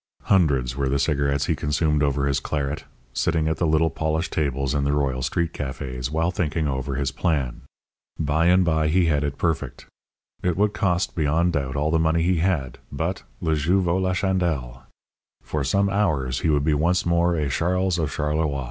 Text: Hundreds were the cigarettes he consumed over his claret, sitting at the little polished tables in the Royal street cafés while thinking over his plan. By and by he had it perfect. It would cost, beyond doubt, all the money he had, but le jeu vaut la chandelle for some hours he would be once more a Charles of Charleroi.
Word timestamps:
Hundreds 0.23 0.75
were 0.75 0.89
the 0.89 0.97
cigarettes 0.97 1.45
he 1.45 1.55
consumed 1.55 2.01
over 2.01 2.25
his 2.25 2.39
claret, 2.39 2.85
sitting 3.13 3.47
at 3.47 3.57
the 3.57 3.67
little 3.67 3.91
polished 3.91 4.33
tables 4.33 4.73
in 4.73 4.83
the 4.83 4.93
Royal 4.93 5.21
street 5.21 5.53
cafés 5.53 6.09
while 6.09 6.31
thinking 6.31 6.67
over 6.67 6.95
his 6.95 7.11
plan. 7.11 7.61
By 8.17 8.47
and 8.47 8.65
by 8.65 8.87
he 8.87 9.05
had 9.05 9.23
it 9.23 9.37
perfect. 9.37 9.85
It 10.41 10.57
would 10.57 10.73
cost, 10.73 11.13
beyond 11.15 11.53
doubt, 11.53 11.75
all 11.75 11.91
the 11.91 11.99
money 11.99 12.23
he 12.23 12.37
had, 12.37 12.79
but 12.91 13.21
le 13.41 13.53
jeu 13.55 13.79
vaut 13.79 14.01
la 14.01 14.13
chandelle 14.13 14.87
for 15.43 15.63
some 15.63 15.87
hours 15.87 16.39
he 16.39 16.49
would 16.49 16.63
be 16.63 16.73
once 16.73 17.05
more 17.05 17.35
a 17.35 17.47
Charles 17.47 17.99
of 17.99 18.09
Charleroi. 18.09 18.59